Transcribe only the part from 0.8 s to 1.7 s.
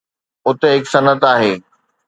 صنعت آهي.